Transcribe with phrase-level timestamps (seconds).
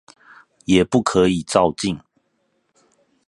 [0.65, 1.99] 也不可以躁進